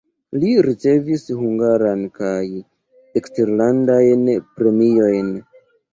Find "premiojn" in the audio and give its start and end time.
4.57-5.29